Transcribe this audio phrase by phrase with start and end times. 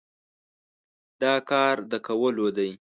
[1.21, 2.71] دا کار د کولو دی؟